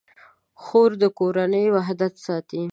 [0.63, 2.61] خور د کورنۍ وحدت ساتي.